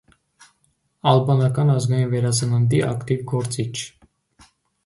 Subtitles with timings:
[1.11, 3.71] Ալբանական ազգային վերածննդի ակտիվ գործիչ։